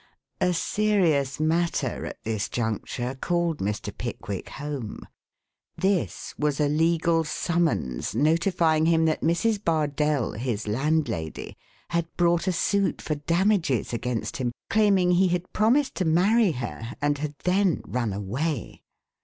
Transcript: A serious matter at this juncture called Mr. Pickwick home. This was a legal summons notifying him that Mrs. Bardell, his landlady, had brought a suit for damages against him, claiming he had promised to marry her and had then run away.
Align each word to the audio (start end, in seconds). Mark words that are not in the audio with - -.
A 0.39 0.51
serious 0.51 1.39
matter 1.39 2.07
at 2.07 2.23
this 2.23 2.49
juncture 2.49 3.13
called 3.13 3.59
Mr. 3.59 3.95
Pickwick 3.95 4.49
home. 4.49 5.01
This 5.77 6.33
was 6.39 6.59
a 6.59 6.67
legal 6.67 7.23
summons 7.23 8.15
notifying 8.15 8.87
him 8.87 9.05
that 9.05 9.21
Mrs. 9.21 9.63
Bardell, 9.63 10.31
his 10.31 10.67
landlady, 10.67 11.55
had 11.91 12.07
brought 12.17 12.47
a 12.47 12.51
suit 12.51 12.99
for 12.99 13.13
damages 13.13 13.93
against 13.93 14.37
him, 14.37 14.51
claiming 14.71 15.11
he 15.11 15.27
had 15.27 15.53
promised 15.53 15.93
to 15.97 16.05
marry 16.05 16.53
her 16.53 16.93
and 16.99 17.19
had 17.19 17.35
then 17.43 17.83
run 17.85 18.11
away. 18.11 18.81